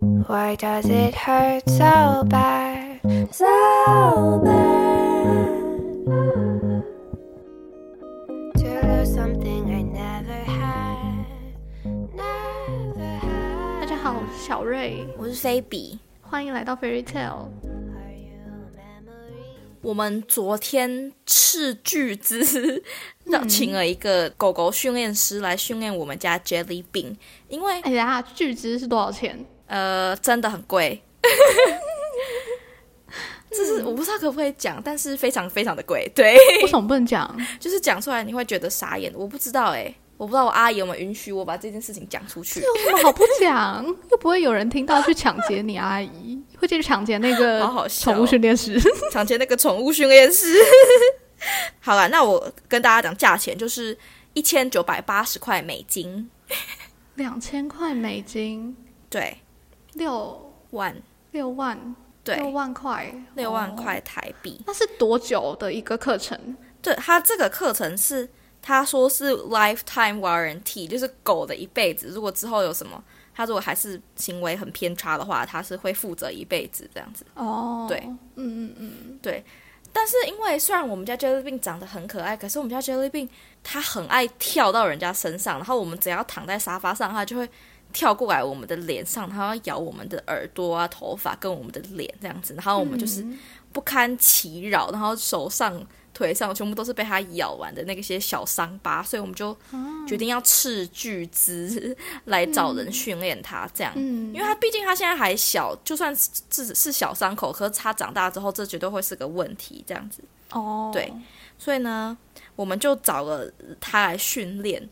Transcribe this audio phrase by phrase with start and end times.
[0.00, 3.00] Why does it hurt so bad?
[3.32, 6.04] So bad.
[8.54, 11.26] To lose something I never had.
[12.14, 13.80] Never 大 had.
[13.80, 15.98] 大家好，我是小瑞，我是菲比。
[16.20, 17.48] 欢迎来到 Fairy Tale。
[19.80, 22.84] 我们昨天斥巨资
[23.24, 27.16] 让请了一个狗狗训练师来训练我们家 Jelly Bean，
[27.48, 29.44] 因为哎，等一下巨资是多少钱？
[29.68, 31.00] 呃真的很贵。
[33.50, 36.06] 这是我不知道可不可以讲，但是非常非常的贵。
[36.14, 37.34] 对，为什么不能讲？
[37.58, 39.10] 就是讲出来你会觉得傻眼。
[39.16, 42.60] 我不知道哎、我不知道我阿姨有没有允许我把这件事情讲出去。
[42.60, 43.84] 有什么好不讲？
[44.10, 48.78] 又不会有人听到去抢劫你阿姨，会去抢劫那个 宠物训练师。
[49.10, 50.54] 抢劫那个宠物训练师。
[51.80, 53.96] 好了，那我跟大家讲价钱，就是
[54.34, 56.30] 一千九百八十块美金。
[57.14, 58.76] 两千块美金，
[59.08, 59.38] 对，
[59.98, 60.96] 六万
[61.32, 61.94] 六万，
[62.24, 63.74] 对六万块，六万哦。
[63.76, 64.60] 块台币。
[64.66, 66.56] 那是多久的一个课程？
[66.80, 68.28] 对，它这个课程是
[68.62, 72.08] 他说是 lifetime warranty，就是狗的一辈子。
[72.08, 73.02] 如果之后有什么，
[73.34, 77.26] 它如果还是行为很偏差的话，它是会负责一辈子这样子。
[77.34, 79.44] 哦，对嗯嗯嗯，对
[79.92, 83.28] 但是因为虽然我们家 Jelly Bean 长得很可爱，可是我们家 Jelly Bean
[83.64, 87.48] 它很爱跳到人家身上，然后我们只要躺在沙发上，它就会
[87.92, 93.38] 跳过来我们的脸上，它要咬我们的耳朵啊、头发跟我们的脸这样子，然后我们就是嗯
[93.72, 99.56] 不堪其扰，然后手上、腿上全部都是被它咬完的那些小伤疤，所以我们就
[100.06, 103.92] 决定要斥巨资来找人训练它，这样。
[103.96, 110.22] 嗯，因为它毕竟它现在还小，就算是是是小伤口，可是它长大之后，这绝对会是个问题，这样子。
[110.50, 111.12] 哦，对
[111.58, 112.16] 所以呢，
[112.54, 113.50] 我们就找了
[113.80, 114.88] 它来训练。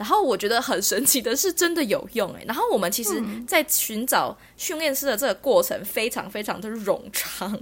[0.00, 2.42] 然后我觉得很神奇的是，真的有用诶。
[2.46, 7.52] 然后我们其实，在寻找训练师的这个过程非常非常的冗长，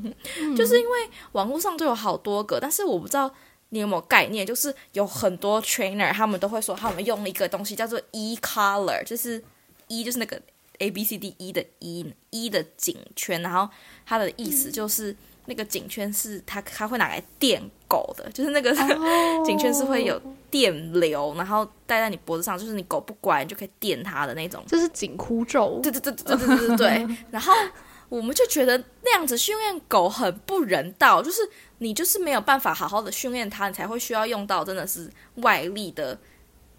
[0.56, 3.34] 就是因为网络上都有好多个，但是我不知道
[3.70, 9.43] 你有没有概念，就是有很多 trainer 他们都会说他们用了一个东西叫做 e collar，就是
[9.88, 10.41] e 就是那个
[10.78, 13.69] a b c d e 的 e e 的颈圈，然后
[14.06, 15.16] 它的意思就是。
[15.48, 20.20] 那个颈圈是它，它会拿来电狗的，就是那个、哦 颈圈是会有
[20.50, 24.62] 电流，然后戴在你脖子上，就是你狗不乖，你就可以电它的那种。
[24.66, 27.16] 这是紧箍咒，对对对对对对对对。
[27.32, 27.53] 然后
[28.10, 31.41] 我们就觉得那样子训练狗很不人道，就是
[31.78, 36.19] 你就是没有办法好好的训练它，你才会需要用到真的是外力的。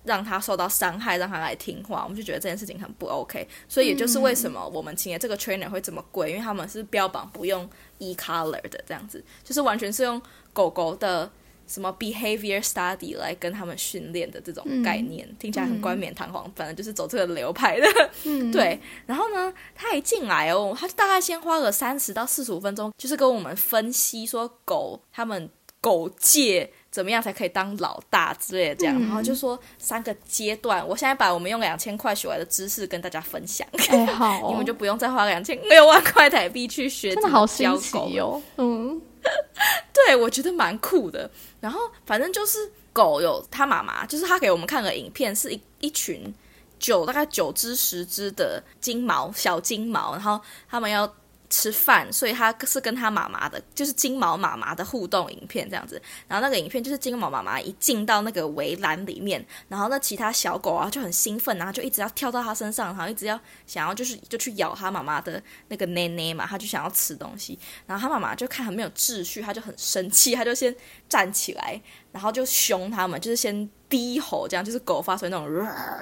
[0.04, 3.48] 让他受到伤害，让他来听话，我们就觉得这件事情很不 OK。
[3.68, 10.22] 所以也就是为什么我们请的这个 trainer 会这么贵，因为他们是标榜不用 e collar 的，这样子就是完全是用
[10.54, 11.30] 狗狗的
[11.68, 17.86] 什么 behavior study 来跟他们训练的这种概念，听起来很冠冕堂皇，反正就是走这个流派的。
[18.24, 25.48] 嗯，对，然后呢，他一进来哦，他就大概先花了三十到四十五分钟，就是跟我们分析说狗他们
[25.80, 39.00] 狗界怎么样才可以当老大之类的这样，嗯然后就说三个阶段，我现在把我们用两千块学来的知识跟大家分享，哎，好哦， 你们就不用再花两千六万块台币去学真的怎么好新奇哦，嗯，
[39.94, 41.30] 对，我觉得蛮酷的。
[41.60, 42.58] 然后反正就是
[42.92, 46.34] 狗有它妈妈，就是他给我们看个影片，是一一群
[46.80, 50.40] 九大概九只十只的金毛小金毛，然后
[50.70, 51.12] 他们要。
[51.50, 56.00] 吃饭，所以他是跟他妈妈的，就是金毛妈妈的互动影片这样子。
[56.28, 67.58] 然后那个影片就是金毛妈妈一进到那个围栏里面，然后那其他小狗啊就很兴奋，然后就一直要跳到他身上，然后一直要想要就是就去咬他妈妈的那个奶奶嘛，他就想要吃东西。
[67.88, 70.76] 然后他妈妈就看很没有秩序，他就很生气，他就先
[71.08, 71.82] 站起来，
[72.12, 75.52] 然后就凶他们，就是先低吼，这样就是狗发出那种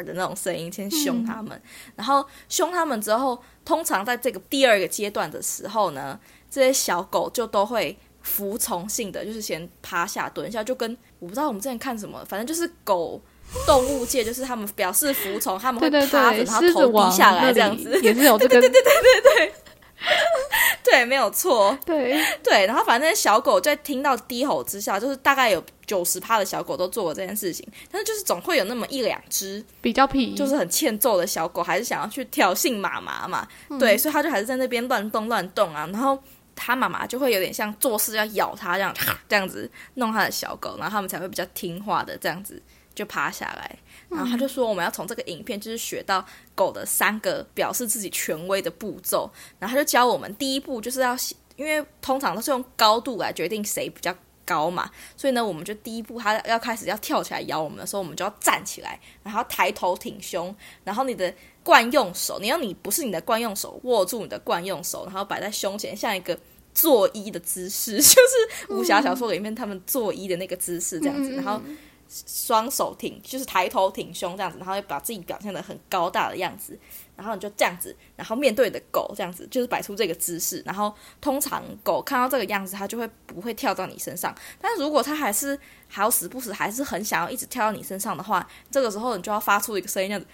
[0.06, 1.62] 的那种声音，先凶他们。
[1.96, 6.20] 然后凶他们之后，通常在这个第二个阶段的时候呢，
[6.50, 13.22] 这些小狗就都会服从性的，就是先趴下蹲下，就跟我不知道我们之前看什么，反正就是狗。
[13.66, 17.98] 动物界就是他们表示服从，他们会趴着，对，然后头低下来这样子。
[18.02, 19.54] 也是有这个， 对对对对对，
[21.08, 21.78] 没有错。
[21.86, 33.48] 对，对，然后反正小狗在听到低吼之下，就是大概有九十趴的小狗都做过这件事情，但是就是总会有那么一两只，比较皮，就是很欠揍的小狗，还是想要去挑衅妈妈嘛。
[33.80, 36.18] 对，所以它就还是在那边乱动乱动啊，然后。
[36.60, 38.92] 他妈妈就会有点像做事要咬他这样，
[39.30, 42.60] 这样子弄他的小狗，然后他们才会比较听话的这样子
[42.96, 43.78] 就趴下来。
[44.10, 46.26] 然后他就说我们要从这个影片就是学到
[46.56, 51.16] 狗的三个表示自己权威的步骤，然后他就教我们第一步就是要，
[51.56, 54.16] 因为通常都是用高度来决定谁比较
[54.46, 60.56] 高嘛，所以呢，我们就第一步，它要开始要跳起来咬我们的时候，我们就要站起来，然后抬头挺胸，
[60.86, 61.34] 然后你的
[61.64, 66.40] 惯用手，你要你不是你的惯用手握住你的惯用手，然后摆在胸前，像一个
[66.74, 71.62] 作揖的姿势， 就是武侠小说里面他们作揖的那个姿势这样子，然后
[72.10, 76.78] 双手挺，就是抬头挺胸这样子，然后把自己表现的很高大的样子，
[77.16, 85.60] 然后你就这样子，然后面对的狗这样子，就是摆出这个姿势，然后通常狗看到这个样子，它就会不会跳到你身上，但如果它还是
[85.90, 90.28] 好死不死还是很想要一直跳到你身上的话，这个时候你就要发出一个声音，这样子，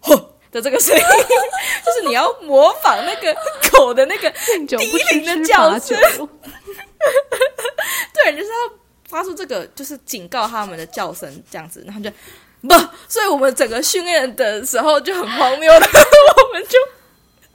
[0.00, 0.16] 吼
[0.50, 1.02] 的这个声音，
[1.84, 3.34] 就是你要模仿那个
[3.70, 5.96] 狗的那个低敬酒不吃龄的叫声，
[8.12, 8.54] 对，就是要
[9.10, 12.08] 发出这个就是警告他们的叫声，这样子，然后就
[12.62, 12.74] 不，
[13.08, 15.86] 所以我们整个训练的时候就很荒谬的，
[16.46, 16.78] 我们就。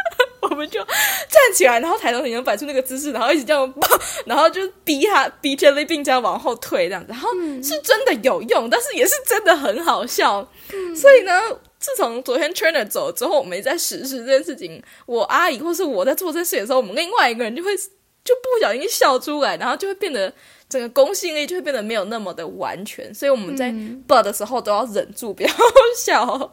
[0.41, 3.87] 我们就站起来，然后抬头挺胸摆出那个姿势，然后一直这样抱，
[4.27, 10.47] 然后就逼他逼 Jelly Bean 这样往后退，这样子，然后是真的有用，但是也是真的很好笑。
[10.95, 11.41] 所以呢，
[11.79, 20.31] 自从昨天 Trainer 走之后，我们在实施这件事情，我阿姨或是我在做这件事的时候，我们另外一个人就会就不小心笑出来，然后就会变得
[20.69, 25.49] 整个公信力就会变得没有那么的完全，所以我们在 b 的时候都要忍住不要
[25.97, 26.51] 笑。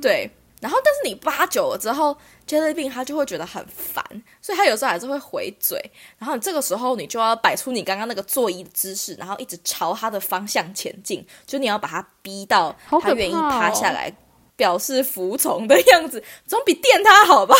[0.00, 2.16] 对，然后但是你八久了之后。
[2.46, 4.04] Jelly Bean 他就会觉得很烦，
[4.42, 5.80] 所以他有时候还是会回嘴。
[6.18, 14.14] 然后你这个时候你就要摆出你刚刚那个座椅的姿势，然后一直朝他的方向前进，就你要把他逼到他愿意趴下来，
[14.56, 17.54] 表示服从的样子，总比电他好吧？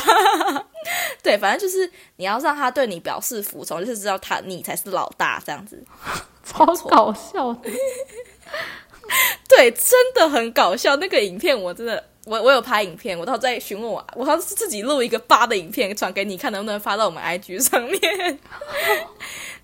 [1.23, 5.82] 对，反正就是你要让他对你表示服从，就是知道他你才是老大这样子。
[6.44, 7.70] 超搞笑的。
[9.49, 10.96] 对，真的很搞笑。
[10.96, 18.38] 那个影片我真的，我我有拍影片，我到时候再询问我，我要是自己录一个八的影片传给你看，能不能发到我们 IG 上面？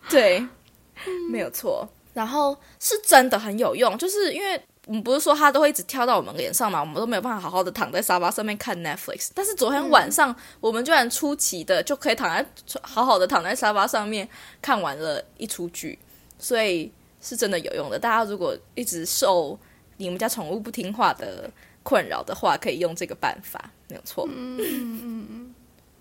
[0.09, 0.47] 对，
[1.31, 1.88] 没有错。
[2.12, 9.31] 然后是真的很有用，就是因为我们不是说他都会一直跳到我们脸上嘛，我们都没有办法好好的躺在沙发上面看 Netflix。
[9.35, 12.44] 但是昨天晚上、我们居然出奇的就可以躺在
[12.82, 14.29] 好好的躺在沙发上面
[14.62, 15.99] 看完了一出剧，
[16.38, 16.91] 所以
[17.21, 17.99] 是真的有用的。
[17.99, 19.59] 大家如果一直受
[19.99, 21.50] 你们家宠物不听话的
[21.83, 24.26] 困扰的话，可以用这个办法，没有错。
[24.29, 25.50] 嗯嗯嗯，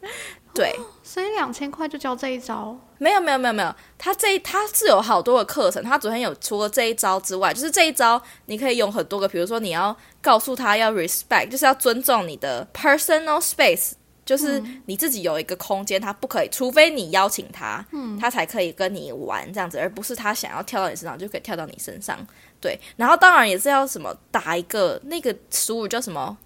[0.53, 0.73] 对。
[1.03, 5.83] 所以两千块就教这一招，没有没有没有没有，他这他是有好多的课程。
[5.83, 13.93] 他昨天有除了这一招之外，就是这一招你可以用很多个，比如说你要告诉他要 respect，就是要尊重你的 personal space，
[14.23, 22.15] 就是你自己有一个空间，他不可以，除非你邀请他，嗯他才可以跟你玩这样子，而不是他想要跳到你身上就可以跳到你身上。
[22.61, 26.37] 对，然后当然也是要什么打一个那个俗语叫什么，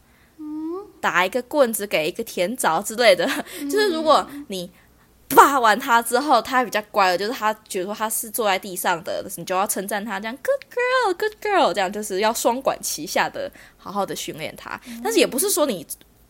[1.04, 3.30] 打一个棍子给一个甜枣之类的，
[3.70, 4.72] 就是如果你
[5.28, 14.80] 扒完他之后，他比较乖了，就是他觉得说他是坐在地上的，你就要称赞他，这样 good girl good girl，这样就是要双管齐下的，好好的训练他。
[15.04, 15.86] 但是也不是说你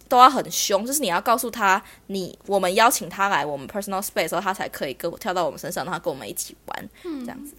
[0.09, 7.53] 都要很凶，就是你要告诉他，你我们邀请他来我们 personal space 的时候，他才可以跟我跳到我们身上，然后跟我们一起玩，这样子。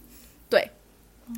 [0.49, 0.69] 对，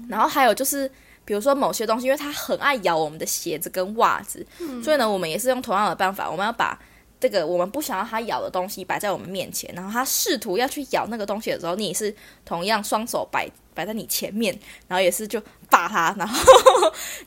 [0.09, 0.91] 然后还有就是。
[1.27, 4.47] 比如说某些东西，因为它很爱咬我们的鞋子跟袜子，
[4.81, 6.79] 所以呢，我们也是用同样的办法，我们要把
[7.19, 12.15] 这个我们不想要它咬的东西摆在我们面前，然后它试图要去咬那个东西的时候，你也是
[12.45, 14.57] 同样双手摆摆在你前面，
[14.88, 16.39] 然后也是就扒它，然后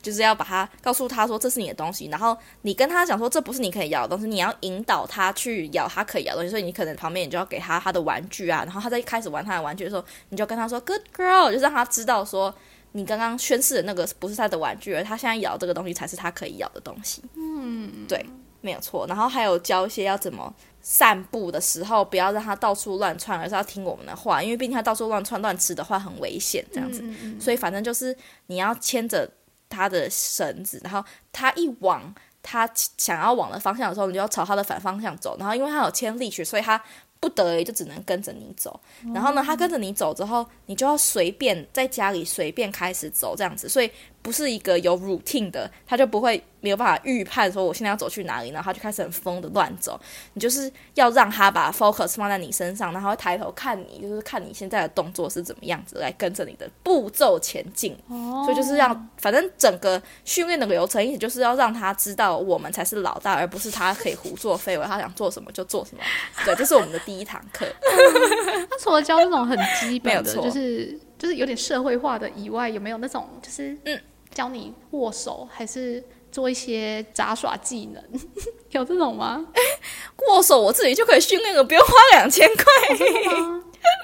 [0.00, 12.54] 就是要把它告诉他说这是你的东西，然后你跟他讲说这不是你可以咬的东西，你要引导他去咬他可以咬的东西，所以你可能旁边你就要给他他的玩具啊，然后他在开始玩他的玩具的时候，你就跟他说 Good girl，就让他知道说。
[12.92, 17.23] 你刚刚宣誓的那个不是他的玩具，而他现在咬这个东西才是他可以咬的东西。
[17.37, 18.25] 嗯，对，
[18.61, 19.06] 没有错。
[19.06, 27.04] 然后还有教一些要怎么散步的时候，不要让他到处乱窜，而是要听我们的话，因为毕竟他到处乱窜乱吃的话很危险，这样子。
[27.38, 28.16] 所以反正就是
[28.47, 29.30] 你要牵着
[29.68, 35.37] 他的绳子，然后他一往他想要往的方向的时候，你就要朝他的反方向走。
[35.38, 36.82] 然后因为他有牵力去，所以他
[37.21, 38.81] 不得已就只能跟着你走。
[39.15, 43.91] 然后呢，他跟着你走之后，你就要随便在家里随便开始走这样子，所以
[44.23, 49.99] 不是一个有 routine 的，他就不会没有办法预判说我现在要走去哪里，然后他就开始很疯的乱走。
[50.35, 57.97] 你就是要让他把 focus 放在你身上，然后抬头看你，就是看你现在的动作是怎么样子，来跟着你的步骤前进。
[58.09, 66.03] 哦所以就是让，反正整个训练的流程，意思就是要让他知道我们才是老大，而不是他可以胡作非为，他想做什么就做什么。
[66.45, 67.67] 对，这是我们的第一堂课。
[68.71, 74.00] 他除了教这种很基本的，就是就是有点社会化的以外，有没有那种就是嗯
[74.35, 78.03] 教你握手，还是做一些杂耍技能？
[78.73, 79.47] 有这种吗？
[80.29, 82.65] 握手我自己就可以训练了，不用花两千块。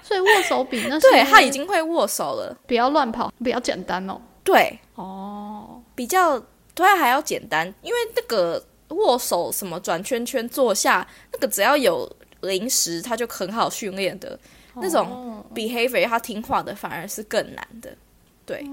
[0.02, 2.56] 所以握手比那些对 他已经会握手了。
[2.66, 4.20] 不要乱跑，比较简单哦。
[4.44, 6.38] 对，哦，比较
[6.74, 12.10] 对还要简单，因为那个握手什么转圈圈坐下，那个只要有
[12.42, 14.38] 零食，它就很好训练的。
[14.76, 17.96] 那种哦 behavior 他听话的反而是更难的。
[18.44, 18.64] 对，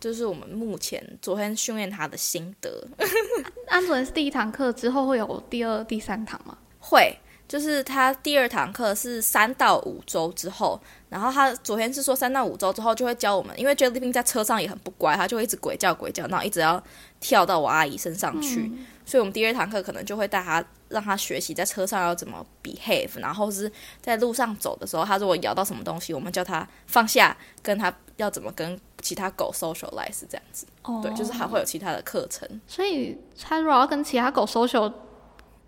[0.00, 2.86] 就是我们目前昨天训练他的心得。
[3.68, 6.56] 安卓是第一堂课之后会有第二、第三堂吗？
[6.78, 7.14] 会，
[7.48, 10.78] 就是他第二堂课是三到五周之后，
[11.08, 16.80] 然后他昨天是说三到五周之后就会教我们，因为 Jellybean 在车上也很不乖，他就会一直鬼叫鬼叫，然后一直要
[17.20, 18.70] 跳到我阿姨身上去，
[19.06, 32.46] 所以我们第二堂课可能就会带他让他学习在车上要怎么 behave，然后是在路上走的时候，他如果咬到什么东西，我们叫他放下，跟他要怎么跟其他狗 socialize 这样子，哦对，就是还会有其他的课程。
[32.66, 34.92] 所以他如果要跟其他狗 social，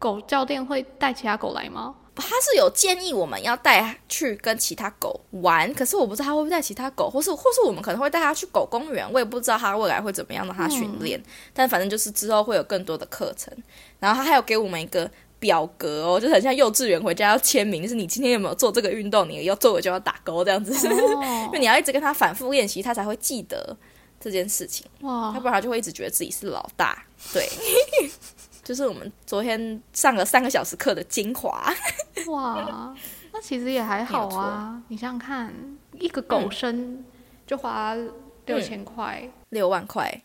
[0.01, 1.95] 狗教练会带其他狗来吗？
[2.17, 11.23] 他是有建议我们要带去跟其他狗玩，可是我不知道他会不会带其他狗，或是或是我们可能会带他去狗公园，我也不知道他未来会怎么样让他训练。
[11.55, 13.57] 但反正就是之后会有更多的课程，
[13.99, 23.75] 然后他还有给我们一个表格哦，就是很像幼稚园回家要签名，就是你今天有没有做这个运动，你要做我就要打勾这样子，哦 因为你要一直跟他反复练习，他才会记得
[24.21, 24.85] 这件事情。
[25.01, 27.03] 哇要，不然他就会一直觉得自己是老大。
[27.33, 27.49] 对，
[28.71, 31.75] 就是我们昨天上了三个小时课的精华。
[32.29, 32.95] 哇，
[33.33, 34.81] 那其实也还好啊。
[34.87, 35.53] 你想想看，
[35.99, 37.05] 一个狗生
[37.49, 37.97] 就花
[38.47, 40.23] 六千块，六万块，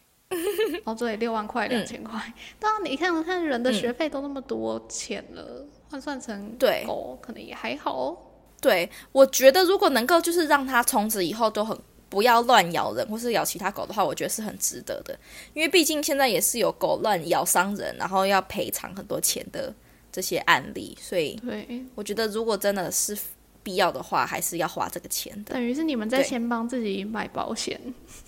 [0.83, 2.21] 哦对，六万块，两千块。
[2.59, 8.17] 当然，你看看人的嗯学费都那么多钱了，换算成对狗可能也还好哦。
[8.61, 11.75] 对我觉得如果能够就是让它从此以后都很
[12.09, 15.17] 不要乱咬人或是咬其他狗的话，我觉得是很值得的，
[15.53, 19.73] 因为毕竟现在也是有狗乱咬伤人，然后要赔偿很多钱的
[20.11, 23.17] 这些案例，所以对，我觉得如果真的是
[23.63, 25.53] 必要的话，还是要花这个钱的。
[25.53, 27.79] 等于是你们在先帮自己买保险，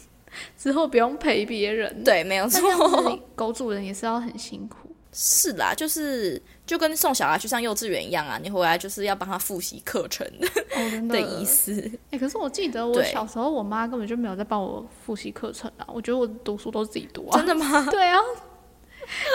[0.57, 2.59] 之后不用赔别人。，对，没有错，
[3.03, 4.86] 子狗主人也是要很辛苦。
[5.13, 10.27] 是啦，就是就跟送小孩去上幼稚园一样啊，你回来就是要帮他复习课程
[10.75, 11.91] 哦，的的意思。
[12.11, 15.87] 哎、可是我记得我小时候，我妈根本就没有在帮我复习课程啊。
[15.93, 17.37] 我觉得我读书都是自己读啊。
[17.37, 17.87] 真的吗？
[17.89, 18.19] 对啊，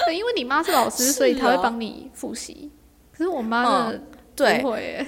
[0.07, 2.71] 对，因为你妈是老师，是所以她会哦帮你复习。
[3.11, 4.01] 可是我妈的
[4.37, 5.07] 对不，会耶，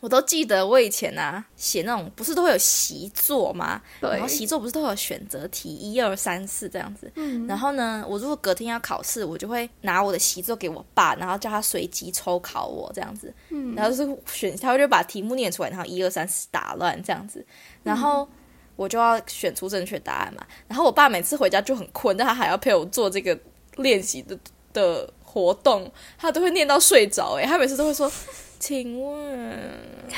[0.00, 3.80] 我都记得我以前啊写那种不是都会有习作吗？
[4.00, 7.10] 然对后，习作不是都有选择题一二三四这样子。
[7.14, 13.32] 嗯，然后呢，我如果隔天要考试，我就会拿我的习作给我爸，然后叫他随机抽考我这样子。
[13.48, 17.44] 嗯然后就是选，他就把题目念出来，然后一二三四打乱这样子，
[17.82, 18.28] 然后
[18.76, 20.46] 我就要选出正确答案嘛。
[20.68, 23.38] 然后我爸每次回家就很困，但他还要陪我做这个
[23.76, 24.38] 练习的
[24.72, 27.34] 的活动，他都会念到睡着。
[27.34, 28.10] 诶，他每次都会说
[28.58, 29.16] ：“请问。”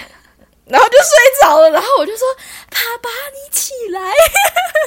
[0.69, 2.27] 然后就睡着了，然后我就说
[2.69, 4.13] ：“爸爸，你起来。”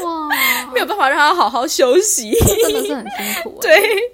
[0.06, 0.30] 哇，
[0.72, 2.32] 没有办法让他好好休息。
[2.32, 3.58] 真的是很辛苦耶。
[3.62, 4.14] 对，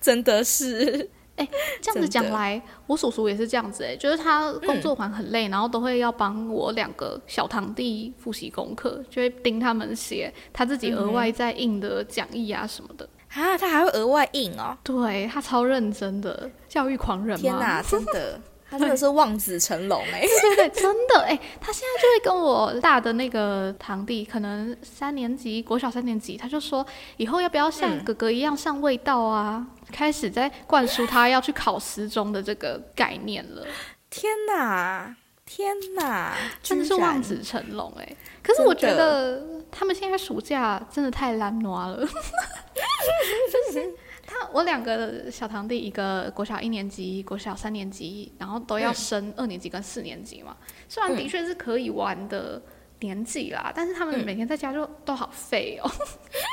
[0.00, 1.46] 真的是，哎
[1.82, 13.06] 这样子讲来，我叔叔也是这样子哎，就是他工作完很累，然后都会要帮我两个小堂弟复习功课，就会盯他们写他自己额外在印的讲义啊什么的。
[13.34, 14.76] 啊，他还会额外印哦！
[14.82, 17.42] 对他超认真的，教育狂人嘛。
[17.42, 20.20] 天哪， 真的，他真的是望子成龙哎！
[20.20, 26.84] 对对对，真的哎、他现在就会跟我大的那个堂弟，可能三年级，国小三年级，他就说
[27.16, 29.64] 以后要不要像嗯哥哥一样上味道啊？
[29.92, 33.64] 开始在灌输他要去考十中的这个概念了，
[34.08, 35.16] 天哪，
[35.52, 43.92] 天哪，真的是望子成龙哎、可是我觉得他们现在暑假真的太懒惰了， 就是
[44.24, 50.56] 他我两个小堂弟，一个国小一年级，国小三年级，然后都要升二年级跟四年级嘛。
[50.88, 52.62] 虽然的确是可以玩的
[53.00, 55.90] 年纪啦，但是他们每天在家就都好废哦，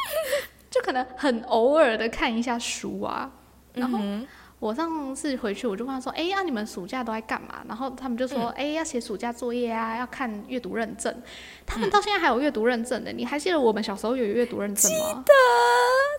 [0.71, 3.31] 就可能很偶尔的看一下书啊。
[3.73, 4.27] 然后嗯
[4.59, 11.15] 我上次回去，我就问他说：“哎、呀、你们暑假都在干嘛？”然后他们就说：“哎、要写暑假作业啊，要看阅读认证。”
[11.63, 15.23] 他们到现在还有阅读认证的，你还记得我们小时候有阅读认证吗？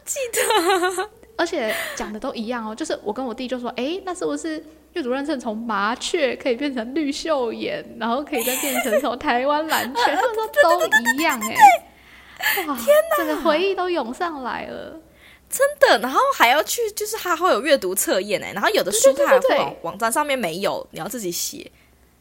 [0.04, 11.56] 记得 而且讲的都一样哦，就是我跟我弟就说：“哎、那是不是阅读认证从麻雀可以变成绿袖眼，然后可以再变成什么台湾蓝雀？”他们说都一样哎、
[12.68, 15.00] 哇，天哪，整个回忆都涌上来了。
[15.50, 21.70] 真的，然后还要去，就是他会有阅读测验哎，然后有的书对对他还对对会网网站上面没有，你要自己写，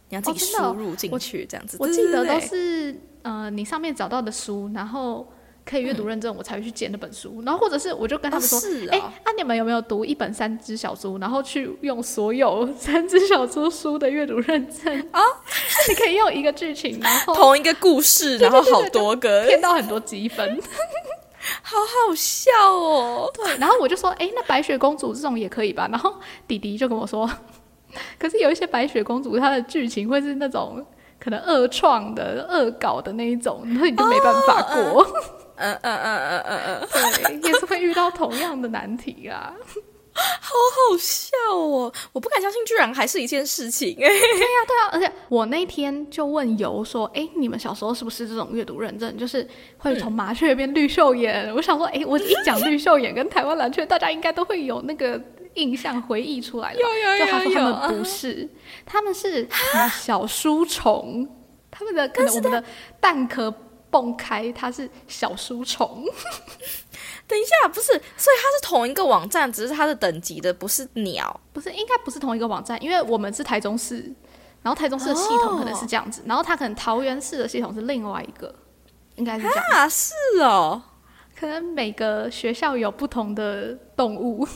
[0.09, 1.77] 你要自己输入进去这样子。
[1.79, 5.27] 我对记得都是呃，你上面找到的书，然后
[5.65, 7.41] 可以阅读认证，我才会去捡那本书。
[7.45, 8.57] 然后或者是我就跟他们说
[8.89, 11.17] 哎、哦那、你们有没有读一本三只小猪？
[11.17, 15.21] 然后去用所有三只小猪书的阅读认证啊，
[15.89, 20.57] 你可以用一个剧情，然后同一个故事，然后好多个，骗到很多积分。
[21.63, 23.29] 好好笑哦。
[23.33, 25.87] 对，然后我就说，哎，那白雪公主这种也可以吧？
[25.91, 26.13] 然后
[26.47, 27.29] 弟弟就跟我说，
[28.19, 30.85] 可是有一些白雪公主，她的剧情会是那种
[31.19, 35.05] 可能恶创的、恶搞的那一种，那你就没办法过。
[35.59, 36.87] 嗯嗯嗯嗯嗯嗯，
[37.41, 39.51] 对，也是会遇到同样的难题啊。
[40.41, 41.93] 好好笑哦！
[42.11, 44.07] 我不敢相信，居然还是一件事情哎。
[44.09, 49.47] 对呀，对啊，而且我那天就问游说：“哎，你们小时候是不是这种阅读认证，就是
[49.77, 55.21] 会从麻雀变绿袖眼？”我想说，哎，我一讲绿袖眼跟台湾蓝雀，大家应该都会有那个
[55.53, 56.79] 印象回忆出来了。
[56.79, 58.49] 有有有就他说他们不是，
[58.85, 59.47] 他们是
[59.91, 61.27] 小书虫，
[61.69, 62.63] 他们的可能我们的
[62.99, 63.53] 蛋壳
[63.97, 66.05] 蹦开，它是小书虫。
[67.27, 74.13] 等一下，不是，所以它是同一个网站，只是它的等级的不是鸟，不是，应该不是同一个网站，因为我们是台中市，
[74.61, 78.53] 然后台中市的系统可能是这样子，然后它可能桃园市的系统是另外一个，
[79.15, 79.65] 应该是这样。
[79.71, 80.81] 啊，是哦，
[81.35, 84.47] 可能每个学校有不同的动物，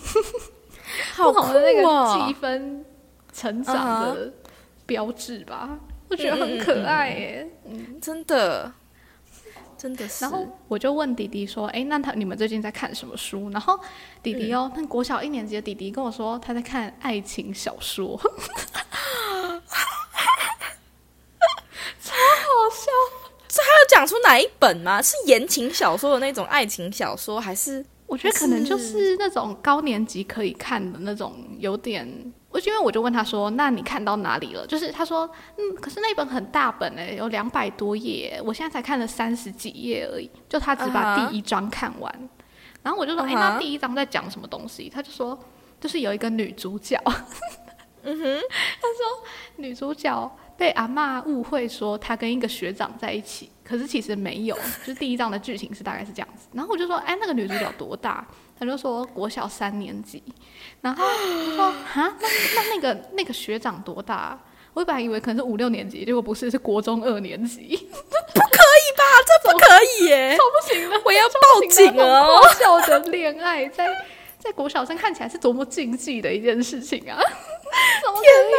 [1.13, 2.86] 好不同的那个哦积分
[3.33, 4.31] 成长的
[4.86, 5.77] 标志吧，
[6.10, 7.50] 我觉得很可爱耶。
[8.01, 8.71] 真的，
[9.82, 10.24] 真的是。
[10.24, 13.80] 然后我就问弟弟说：“哎，那他你们最近在看什么书？”然后
[14.22, 18.16] 弟弟哦，那国小一年级的弟弟跟我说他在看爱情小说，
[22.00, 22.92] 超好笑。
[23.48, 25.02] 这还有讲出哪一本吗？
[25.02, 32.32] 是言情小说的那种爱情小说，还是我觉得可能就是那种高年级可以看的那种，有点。
[32.51, 42.29] 我因为我就问他说：“那你看到哪里了？”就是他说：“嗯，可是那本很大本哎、有两百多页，我现在才看了三十几页而已。”就他只把第一章看完。
[42.84, 45.38] 然后我就说：“哎、那第一章在讲什么东西？”他就说
[45.79, 47.00] ：“就是有一个女主角，
[48.03, 48.24] 嗯哼，
[48.81, 49.27] 他说
[49.58, 54.56] 女主角被阿嬷误会说她跟一个学长在一起，可是其实没有。
[54.86, 56.48] 就是第一章的剧情是大概是这样子。
[56.51, 58.28] 然后我就说：“哎，那个女主角多大？”
[58.60, 60.22] 他就说国小三年级。
[60.82, 64.38] 然后 他说：“啊，那那那个那个学长多大？”
[64.74, 69.04] 我本来以为可能是五六年级，结果不是，是国中二年级，不可以吧？
[69.28, 70.38] 这不可以耶！
[70.38, 71.02] 超不行的。
[71.04, 71.93] 我要报警！
[71.93, 73.86] 国小的恋爱在
[74.39, 77.19] 在国小生看起来是多么禁忌的一件事情啊！
[77.19, 78.58] 天哪，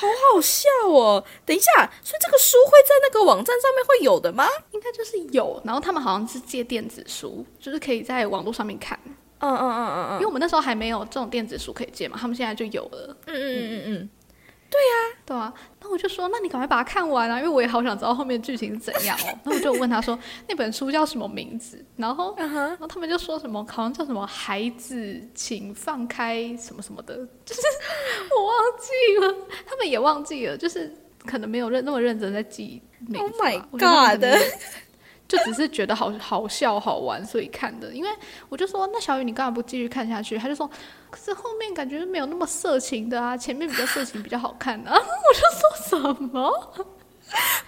[0.00, 1.22] 好好笑哦！
[1.44, 1.70] 等一下，
[2.02, 4.46] 所以这个书会在那个网站上面会有的吗？
[4.70, 8.98] 应该就是有，然后他们好像是借电子书，就是可以在网络上面看。
[9.40, 14.10] 嗯嗯嗯嗯嗯因为我们那时候还没有这种电子书可以借嘛，他们现在就有了，嗯嗯嗯嗯嗯，
[14.70, 15.52] 对呀啊。
[15.82, 19.38] 那我就说，那你赶快把它看完啊，因为我也好想知道后面剧情是怎样哦。
[19.44, 21.84] 那我就问他说，那本书叫什么名字？
[21.96, 27.60] 然后，然后他们就说什么，好像叫什么“孩子，请放开”什么什么的，就是
[28.36, 30.94] 我忘记了，他们也忘记了，就是
[31.26, 33.42] 可能没有认那么认真在记名字 Oh。
[33.42, 34.24] my God
[35.30, 37.92] 就只是觉得好 好笑好玩，所以看的。
[37.92, 38.10] 因为
[38.48, 40.36] 我就说，那小雨你干嘛不继续看下去？
[40.36, 40.68] 他就说，
[41.08, 44.90] 可是后面感觉没有那么色情的啊，前面比较色情比较好看啊。
[44.92, 45.04] 我就
[45.56, 46.50] 说什么？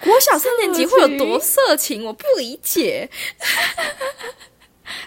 [0.01, 2.05] 国小三年级会有多色情？
[2.05, 3.09] 我不理解。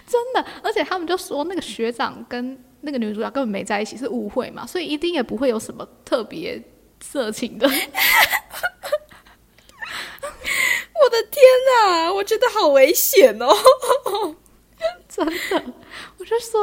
[0.06, 6.58] 真的，而且他们就说那个学长跟那个女主角根本没在一起，是误会嘛，所以一定也不会有什么特别
[7.02, 7.68] 色情的。
[11.06, 11.40] 我的天
[11.84, 13.46] 哪，我觉得好危险哦！
[15.08, 15.62] 真的，
[16.18, 16.60] 我就说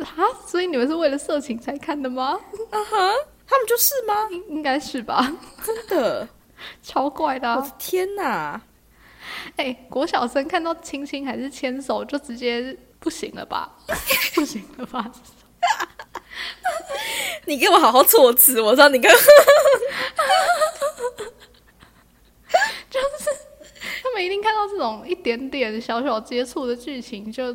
[0.00, 2.40] 啊，所以你们是为了色情才看的吗？
[2.70, 3.12] 啊哈，
[3.46, 4.14] 他们就是吗？
[4.30, 5.30] 应应该是吧，
[5.62, 6.26] 真的，
[6.82, 7.70] 超怪的、啊我的。
[7.78, 8.58] 天哪！
[9.56, 13.76] 哎、国小生看到亲亲还是牵手就直接不行了吧？
[14.34, 15.12] 不行了吧？
[17.44, 19.12] 你给我好好措辞，我知道你刚
[22.90, 22.98] 他
[24.16, 27.54] 们一定看到这种一点点小小接触的剧情，就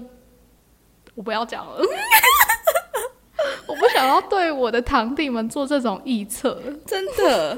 [1.16, 1.82] 我不要讲了。
[3.66, 6.62] 我不想要对我的堂弟们做这种臆测。
[6.86, 7.58] 真的，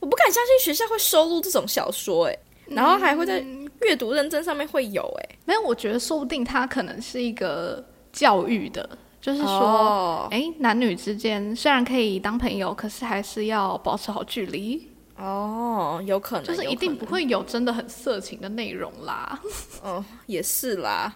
[0.00, 3.44] 我不敢相信学校会收录这种小说，哎，然后还会在
[3.82, 8.88] 阅读认证上面会有，哎，没有，我觉得说不定它可能是一个教育的，
[9.20, 19.38] 就是说，哦哎、男女之间虽然可以当朋友，可是还是要保持好距离，哦，有可能，就是一定不会有真的很色情的内容啦。
[19.82, 21.14] 哦，也是啦，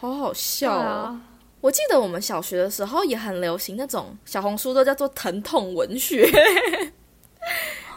[0.00, 0.80] 好好笑哦。
[0.80, 1.20] 啊，
[1.60, 6.26] 我记得我们小学的时候也很流行那种小红书都叫做疼痛文学。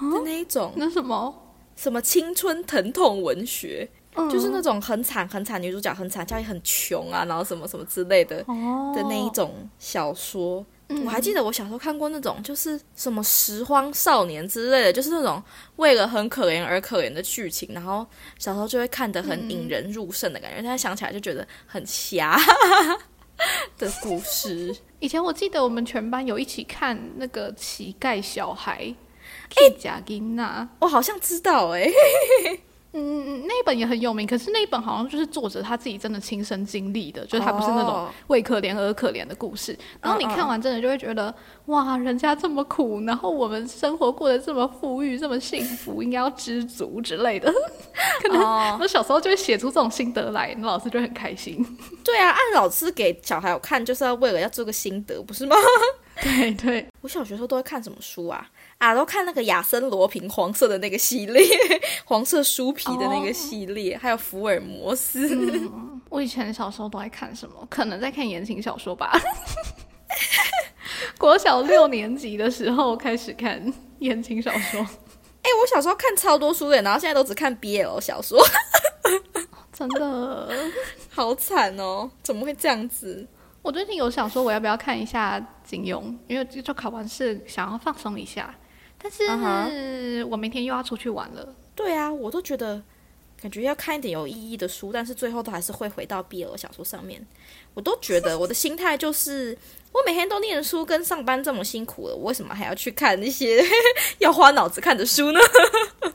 [0.02, 1.34] 的那一种，那什么，
[1.76, 4.30] 什么青春疼痛文学，嗯。
[4.30, 8.92] 就是那种很惨很惨，女主角很惨，家里很穷啊，然后什么什么之类的哦。
[8.94, 10.66] 的那一种小说。
[11.04, 15.42] 我还记得我小时候看过那种，就是什么拾荒少年之类的，就是那种
[15.78, 18.06] 为了很可怜而可怜的剧情，然后
[18.38, 22.40] 小时候就会看得很引人入胜的感觉，现在想起来就觉得很瞎
[23.78, 24.76] 的故事。
[25.00, 28.96] 以前我记得我们全班有一起看那个乞丐小孩，
[29.56, 31.92] 哎，贾金娜，我好像知道哎、
[32.98, 39.78] 嗯，那一本也很有名，可是那一本好像就是作者他自己真的亲身经历的，就是他不是那种哦为可怜而可怜的故事。
[40.02, 41.34] 然后你看完真的就会觉得，
[41.66, 47.54] 哇，人家这么苦，然后我们生活过得这么富裕、这么幸福，应该要知足之类的。
[48.24, 51.62] 可能哦我小时候就会写出这种心得来，那老师就很开心。
[52.04, 55.56] 对啊，按老师给小孩有看，就是要为了要做个心得，不是吗？
[56.24, 58.48] 对对，我小学时候都会看什么书啊？
[58.78, 61.44] 啊，都看那个亚森罗平黄色的那个系列，
[62.06, 65.70] 黄色书皮的那个系列，还有福尔摩斯。
[66.10, 67.66] 我以前小时候都爱看什么？
[67.70, 69.12] 可能在看言情小说吧。
[71.18, 78.40] 国小六年级的时候开始看言情小说，哎、我小时候看超多书的，然后现在都只看 BL 小说，
[79.74, 80.50] 真的。
[81.10, 82.12] 好惨哦！
[82.22, 83.26] 怎么会这样子？
[83.62, 88.54] 我最近有想说，我要不要看一下金庸，因为就考完试想要放松一下。
[89.06, 91.48] 但是我明天又要出去玩了。
[91.76, 92.82] 对啊，我都觉得
[93.40, 97.24] 感觉要看一点有意义的书，但是最后都还是会回到 BL 小说上面。
[97.76, 99.56] 我都觉得我的心态就是，
[99.92, 103.64] 我每天都念书，跟上班这么辛苦了，我为什么还要去看那些
[104.18, 105.40] 要花脑子看的书呢？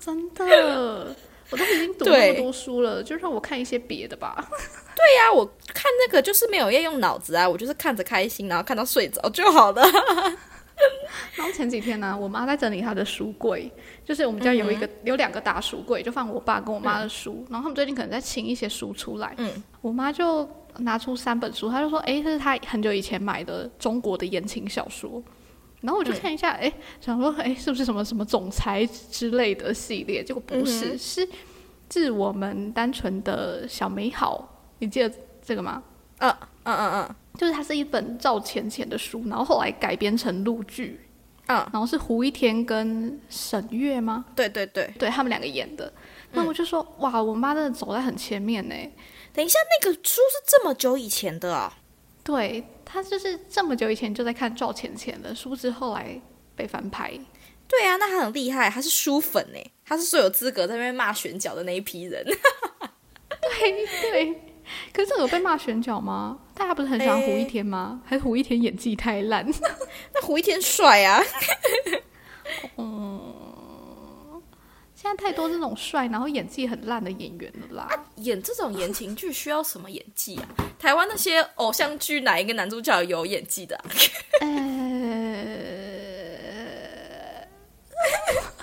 [0.01, 1.15] 真的，
[1.51, 4.51] 我都已经读那么多书了，就让我看一些别的吧。
[4.97, 9.83] 对呀、我看那个就是没有要用脑子啊，我就是看着开心，然后看到睡着就好了。
[11.37, 13.71] 然后前几天呢，我妈在整理她的书柜，
[14.05, 17.45] 就是我们家有一个、有两个大书柜，就放我爸跟我妈的书。
[17.51, 25.23] 然后他们最近可能在清一些书出来，嗯，我妈就拿出三本书，她就说：“哎，这是她很久以前买的中国的言情小说。”
[25.81, 30.23] 然后我就看一下，诶，想说，哎，是不是什么什么总裁之类的系列？
[30.23, 31.29] 结果不是，嗯是
[31.89, 34.47] 致我们单纯的小美好。
[34.79, 35.11] 你记得
[35.43, 35.83] 这个吗？
[36.19, 36.31] 嗯
[36.65, 41.01] 嗯嗯嗯就是它是一本赵钱钱的书，然后后来改编成陆剧，
[41.47, 44.27] 嗯，然后是胡一天跟沈月吗？
[44.37, 44.93] 对对对。
[44.99, 45.91] 对他们两个演的。
[46.33, 48.75] 那我就说，哇，我妈真的走在很前面呢。
[49.33, 51.79] 等一下，那个书是这么久以前的啊？
[52.23, 56.21] 对他就是这么久以前就在看赵钱钱的，书不知后来
[56.55, 57.11] 被翻拍。
[57.67, 62.23] 对啊，那他很厉害，他是书粉呢，他是最有资格在那边骂选角的那一批人。
[62.23, 64.43] 对 对。
[64.93, 66.39] 可是有被骂选角吗？
[66.55, 68.01] 大家不是很喜欢胡一天吗？
[68.05, 69.47] 还是胡一天演技太烂？
[70.15, 71.23] 那胡一天帅啊，
[72.77, 73.37] 嗯
[74.95, 77.89] 现在太多这种帅然后演技很烂的演员了啦。
[78.17, 80.45] 演这种言情剧需要什么演技啊？
[80.79, 83.85] 台湾那些偶像剧哪一个男主角有演技的、啊？
[84.43, 84.49] 呃，
[88.59, 88.60] 而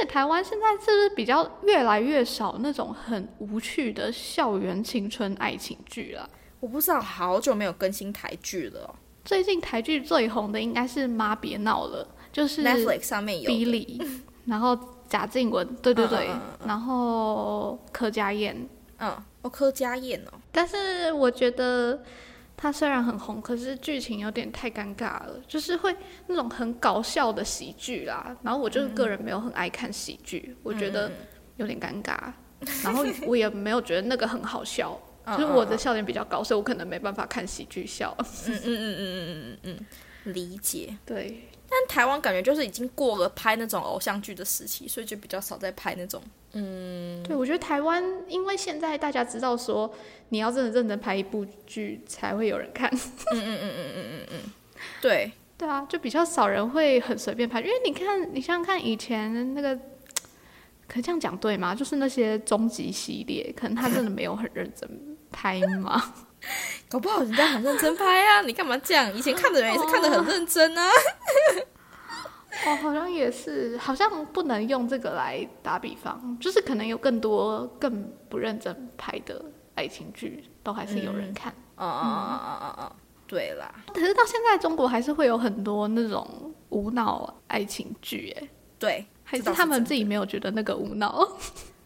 [0.00, 6.28] 且台湾现在是不是比较越来越少那种很无趣的校园青春爱情剧了？
[6.60, 8.94] 我不知道，好久没有更新台剧了、哦。
[9.24, 14.02] 最近台剧最红的应该是《妈别闹了》，就是 Netflix 上面有的，比利，
[14.46, 14.76] 然后
[15.08, 18.68] 贾静雯，对对对，嗯嗯嗯然后柯佳燕。
[19.00, 19.10] 嗯，
[19.42, 22.02] 哦，柯佳燕哦，但是我觉得
[22.60, 25.94] 它虽然很红，可是剧情有点太尴尬了，就是会
[26.26, 28.36] 那种很搞笑的喜剧啦。
[28.42, 31.08] 然后我就是个人没有很爱看喜剧，我觉得
[31.56, 32.18] 有点尴尬。
[32.82, 35.00] 然后我也没有觉得那个很好笑，
[35.38, 38.12] 就是我的笑点比较高，所以我可能没办法看喜剧笑。
[38.18, 39.76] 嗯嗯嗯嗯嗯嗯
[40.24, 40.96] 嗯，理解。
[41.06, 41.48] 对。
[41.70, 46.22] 但台湾感觉就是已经过了拍那种偶像剧的时期，所以就比较少在拍那种。
[46.52, 49.92] 嗯对，我觉得台湾因为现在大家知道说
[50.30, 54.38] 你要真的认真拍一部剧才会有人看，嗯嗯嗯嗯嗯嗯嗯
[55.02, 59.76] 对，对啊，就比较少人会很随便拍，因为你看，你想想看，以前那个，
[60.88, 61.74] 可以这样讲对吗？
[61.74, 64.88] 就是那些终极系列，可能他真的没有很认真
[65.30, 66.14] 拍嘛。
[66.88, 69.12] 搞不好人家很认真拍啊，你干嘛这样？
[69.14, 70.88] 以前看的人也是看得很认真啊。
[72.66, 81.52] 哦， 好像也是，好像不能用这个来打比方，就是可能有更多更不认真拍的爱情剧，都还是有人看。
[81.76, 82.92] 嗯嗯嗯嗯嗯嗯，
[83.26, 91.28] 对啦，可是到现在，中国还是会有很多那种无脑爱情剧，哎，对，还是他们自己没有觉得那个无脑？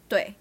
[0.09, 0.35] 对。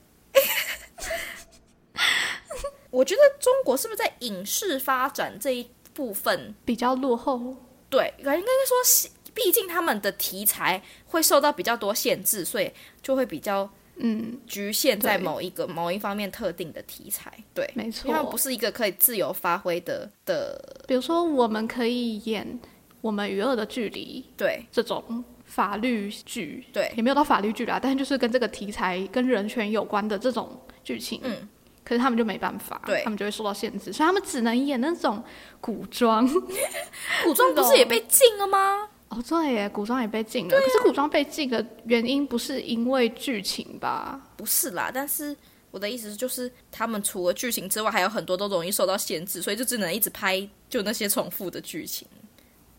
[2.91, 7.55] 我觉得中国是不是在影视发展这一部分，比较落后。
[7.89, 17.31] 对，应该说是，毕竟他们的题材会受到比较多限制，所以就会比较嗯，局限在某一个某一方面特定的题材。
[17.53, 18.07] 对，没错。
[18.07, 20.83] 因为它不是一个可以自由发挥的的。
[20.87, 22.59] 比如说，我们可以演
[23.01, 24.65] 我们与恶的距离对。
[24.71, 26.91] 这种法律剧，对。
[26.95, 31.47] 也没有到法律剧啦，但是就是跟这个题材跟人权有关的这种剧情，嗯，
[31.91, 35.21] 可是他们就没办法，对他们就会受到限制，所以他们只能演那种
[35.59, 36.25] 古装。
[37.25, 38.87] 古装不是也被禁了吗？
[39.09, 40.57] 哦，对耶，古装也被禁了。
[40.57, 44.21] 可是古装被禁的原因不是因为剧情吧？
[44.37, 45.35] 不是啦，但是
[45.69, 52.07] 我的意思就是，他们除了剧情之外，还有很多都容易受到限制，所以就只能一直拍就那些重复的剧情。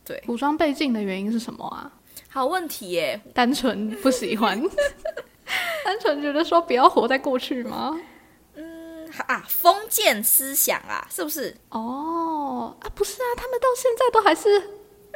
[0.07, 1.93] 对，古装被禁的原因是什么啊？
[2.31, 4.59] 好问题耶，单纯不喜欢，
[5.85, 7.95] 单纯觉得说不要活在过去吗？
[9.27, 11.57] 啊，封建思想啊，是不是？
[11.71, 14.49] 哦，啊，不是啊，他们到现在都还是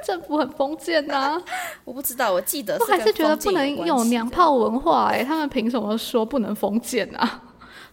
[0.04, 1.40] 政府很封建呐、
[1.84, 4.04] 我不知道，我记得都还是觉得不能有。
[4.04, 7.42] 娘炮文化哎、他们凭什么说不能封建啊？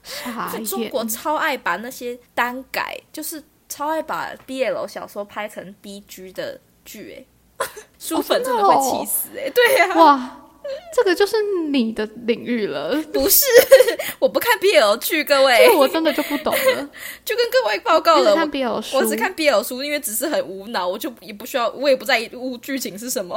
[0.03, 0.89] 傻眼中！
[0.89, 7.25] 国超爱把那些单改，就是超爱把 BL 小说拍成 BG 的剧，
[7.57, 7.65] 哎，
[7.97, 10.37] 书粉真的会气死，哎，对呀、哇，
[10.95, 11.36] 这个就是
[11.69, 13.45] 你的领域了， 不是，
[14.19, 16.89] 我不看 BL 剧，各位这我真的就不懂了。
[17.26, 22.30] 就跟各位报告了，就是看 BL 书，我只看 BL 书，因为只是很无脑，我就也不需要，我也不在意
[22.62, 23.36] 剧情是什么，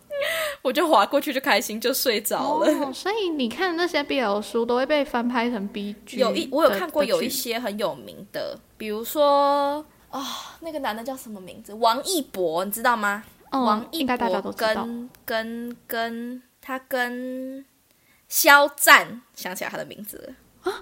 [0.62, 2.66] 我就划过去就开心就睡着了。
[2.84, 11.72] 哦，所以你看那些 BL 书都会被翻拍成 B G，有一我有看过有一些些很有名的，比如说啊、那个男的叫什么名字？
[11.74, 13.22] 王一博，你知道吗？
[13.50, 14.54] 王嗯，一博。
[14.56, 17.64] 跟跟跟他跟
[18.28, 20.74] 肖战，想起来他的名字了。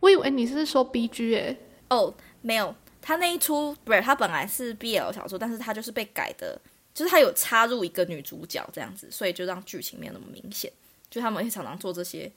[0.00, 1.56] 我以为你是说 B G 哎，
[1.88, 6.60] 哦，没有，他那一出不是他本来是 BL 小说，但是他就是被改的，
[6.92, 10.68] 就是他有插入一个女主角这样子，所以就让剧情没有那么明显。
[11.08, 12.32] 就他们会常常做这些，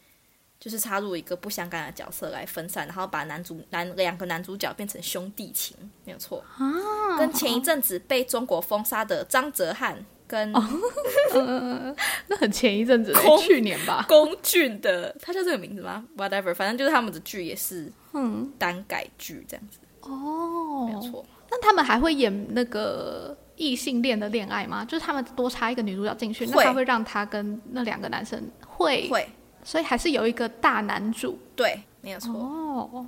[0.59, 6.45] 就是插入一个不相干的角色来分散，然后把男主男两个男主角变成兄弟情，没有错。
[6.59, 9.95] 啊跟前一阵子被中国封杀的张哲瀚
[10.27, 10.51] 跟
[12.27, 14.05] 那很前一阵子去年吧。
[14.07, 21.25] 龚俊的，他叫这个名字吗？Whatever，反正就是他们的剧也是嗯，单改剧这样子，哦，没有错。
[21.49, 24.83] 那他们还会演那个异性恋的恋爱吗？
[24.83, 29.29] 就是他们多插一个女主角进去，那会他会让他跟那两个男生会，会，
[29.63, 31.39] 所以还是有一个大男主。
[31.55, 32.33] 对，没有错。
[32.33, 33.05] 哦，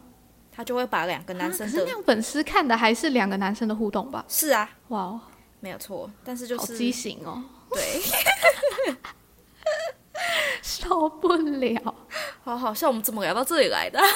[0.51, 4.23] 他就会把两个男啊生的可是那样粉丝看的还是两个男生的互动吧？
[4.27, 5.21] 是啊，哇哦，
[5.59, 8.01] 没有错，但是就是好畸形哦，对，
[10.61, 11.95] 受不了。
[12.43, 13.99] 好好笑我们怎么聊到这里来的？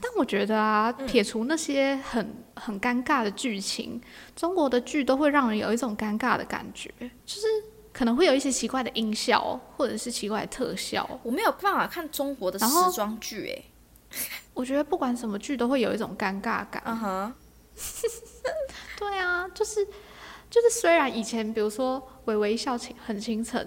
[0.00, 4.00] 但我觉得啊，嗯撇除那些很很尴尬的剧情，
[4.36, 6.92] 中国的剧都会让人有一种尴尬的感觉，
[7.24, 7.46] 就是
[7.92, 11.08] 可能会有一些奇怪的音效，或者是奇怪的特效。
[11.22, 13.64] 我没有办法看中国的时装剧，哎，
[14.52, 16.82] 我觉得不管什么剧都会有一种尴尬感。
[16.84, 17.34] 嗯哼，
[18.98, 19.84] 对啊，就是
[20.50, 23.60] 就是，虽然以前比如说《微微一笑倾很倾城》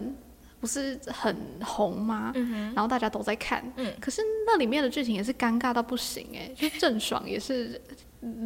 [0.60, 2.32] 不是很红吗？
[2.36, 7.80] 嗯然后大家都在看，嗯可是那里面的剧情也是尴尬到不行哎，就郑爽也是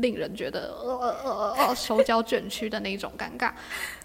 [0.01, 3.53] 令人觉得呃呃呃呃手脚卷曲的那种尴尬，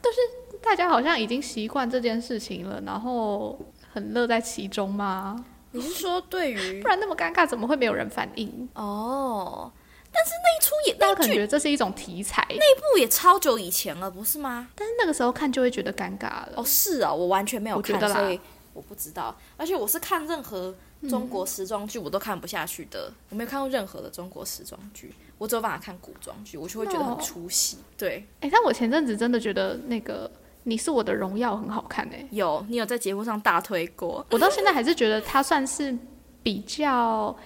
[0.01, 0.19] 但是
[0.62, 3.59] 大家好像已经习惯这件事情了，然后
[3.92, 5.45] 很乐在其中吗？
[5.73, 8.69] 你是说对于 不然那么尴尬，怎么会没有人反应？
[8.75, 9.71] 哦？
[10.16, 14.68] 但是那一出也大家可能觉得这是一种题材，那部也超久以前了，不是吗？
[14.74, 16.52] 但是那个时候看就会觉得尴尬了。
[16.57, 18.40] 哦，是啊，我完全没有看，我觉得啦所以
[18.72, 19.37] 我不知道。
[19.57, 20.74] 而且我是看任何
[21.09, 27.79] 中国时装剧我都看不下去的，我没有看过任何的中国时装剧，我只有办法看古装剧，我就会觉得很哦出戏。
[27.98, 30.29] 对，哎、但我前阵子真的觉得那个
[30.64, 35.96] 《你是我的荣耀》很好看哎、有你有在节目上大推过，我到现在还是觉得它算是
[36.42, 37.37] 比较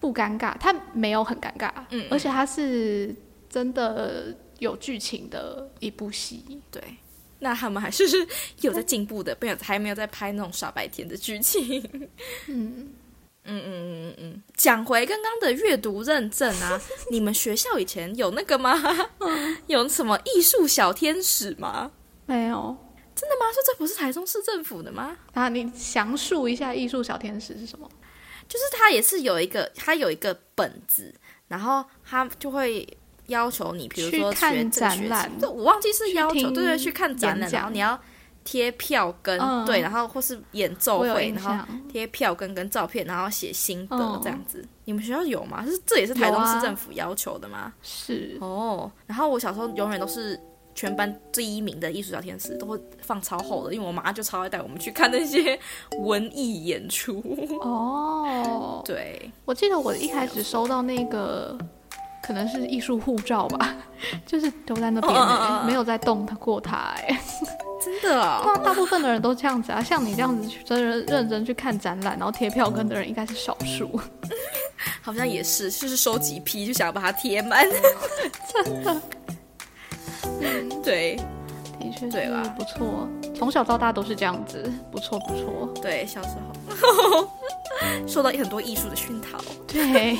[0.00, 3.14] 不尴尬，他没有很尴尬，嗯嗯而且他是
[3.48, 6.60] 真的有剧情的一部戏。
[6.70, 6.82] 对。
[7.40, 8.04] 那他们还是
[8.62, 11.80] 有在进步的，没有还没有在拍那种傻白甜的剧情。
[12.48, 12.88] 嗯，
[13.44, 16.80] 嗯嗯嗯嗯，讲回刚刚的阅读认证啊，
[17.12, 18.74] 你们学校以前有那个吗？
[19.68, 21.92] 有什么艺术小天使吗？
[22.26, 22.76] 没有。
[23.14, 23.46] 真的吗？
[23.52, 25.16] 说这不是台中市政府的吗？
[25.34, 27.88] 啊，你详述一下艺术小天使是什么？
[28.48, 31.14] 就是他也是有一个，他有一个本子，
[31.48, 32.86] 然后他就会
[33.26, 38.00] 要求你，比如说去看展览这我忘记是要求，对对，去看展览，然后你要
[38.44, 41.66] 贴票根，嗯对，然后或是演奏会，然后。
[41.88, 44.62] 贴票根跟照片，然后写心得嗯这样子。
[44.84, 45.64] 你们学校有吗？
[45.64, 47.72] 是这也是台中有啊市政府要求的吗？
[47.82, 50.38] 是哦，然后我小时候永远都是
[50.78, 55.58] 全班第一名的艺术小天使，都会放超厚的，因为我妈就超爱带我们去看那些
[56.04, 57.20] 文艺演出。
[57.60, 61.58] 哦， 对，我记得我一开始收到那个
[62.22, 63.74] 可能是艺术护照吧，
[64.24, 67.20] 就是丢在那边、没有再动它过它、哎，
[67.84, 74.00] 真的哦， 那大部分的人都这样子啊，像你这样子去真的认真去看展览，然后贴票根的人应该是少数。
[75.02, 77.66] 好像也是，就是收集批，就想要把它贴满。
[78.52, 79.02] 真的，
[80.82, 81.16] 对
[81.80, 85.72] 的确是对吧不错，从小到大都是这样子，不错不错。
[85.80, 86.30] 对，小时
[86.80, 87.28] 候
[88.06, 89.38] 受到很多艺术的熏陶。
[89.66, 90.16] 对，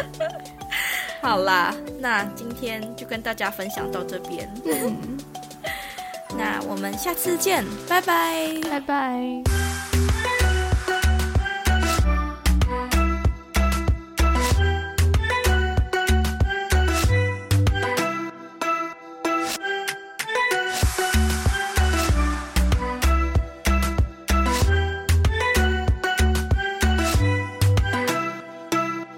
[1.20, 4.48] 好啦，那今天就跟大家分享到这边。
[6.38, 8.48] 那我们下次见，拜拜。
[8.70, 9.42] 拜拜。